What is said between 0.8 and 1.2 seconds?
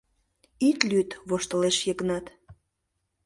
лӱд,—